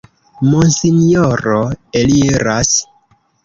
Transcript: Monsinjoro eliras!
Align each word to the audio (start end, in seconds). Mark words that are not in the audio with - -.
Monsinjoro 0.53 1.61
eliras! 2.03 2.77